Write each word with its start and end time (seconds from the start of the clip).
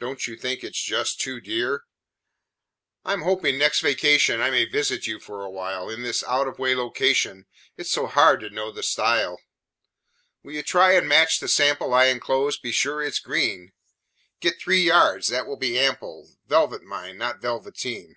Don't 0.00 0.26
you 0.26 0.34
think 0.34 0.64
it's 0.64 0.82
just 0.82 1.20
too 1.20 1.38
dear? 1.40 1.84
"I 3.04 3.12
am 3.12 3.22
hoping 3.22 3.56
next 3.56 3.78
vacation 3.82 4.40
I 4.40 4.50
may 4.50 4.64
visit 4.64 5.06
you 5.06 5.20
a 5.20 5.48
while. 5.48 5.88
In 5.88 6.02
this 6.02 6.24
out 6.24 6.48
of 6.48 6.58
way 6.58 6.74
location 6.74 7.46
It's 7.76 7.92
so 7.92 8.08
hard 8.08 8.40
to 8.40 8.50
know 8.50 8.72
the 8.72 8.82
style. 8.82 9.40
"Will 10.42 10.54
you 10.54 10.64
try 10.64 10.94
and 10.94 11.06
match 11.08 11.38
the 11.38 11.46
sample 11.46 11.94
I 11.94 12.06
enclose 12.06 12.58
be 12.58 12.72
sure 12.72 13.00
it's 13.00 13.20
green. 13.20 13.70
Get 14.40 14.58
three 14.58 14.82
yards 14.82 15.28
that 15.28 15.46
will 15.46 15.54
be 15.56 15.78
ample. 15.78 16.32
Velvet, 16.48 16.82
mind, 16.82 17.20
not 17.20 17.38
velveteen. 17.40 18.16